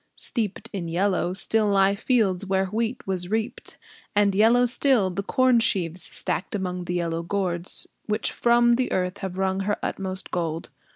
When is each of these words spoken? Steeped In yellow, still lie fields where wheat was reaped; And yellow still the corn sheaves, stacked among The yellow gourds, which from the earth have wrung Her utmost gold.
Steeped 0.17 0.67
In 0.73 0.87
yellow, 0.87 1.31
still 1.31 1.67
lie 1.67 1.93
fields 1.93 2.43
where 2.47 2.65
wheat 2.65 3.05
was 3.05 3.29
reaped; 3.29 3.77
And 4.15 4.33
yellow 4.33 4.65
still 4.65 5.11
the 5.11 5.21
corn 5.21 5.59
sheaves, 5.59 6.01
stacked 6.01 6.55
among 6.55 6.85
The 6.85 6.95
yellow 6.95 7.21
gourds, 7.21 7.85
which 8.07 8.31
from 8.31 8.77
the 8.77 8.91
earth 8.91 9.19
have 9.19 9.37
wrung 9.37 9.59
Her 9.59 9.77
utmost 9.83 10.31
gold. 10.31 10.69